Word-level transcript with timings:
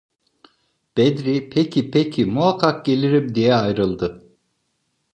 Bedri: 0.97 1.49
"Peki, 1.49 1.91
peki, 1.91 2.25
muhakkak 2.25 2.85
gelirim!" 2.85 3.35
diye 3.35 3.55
ayrıldı. 3.55 4.27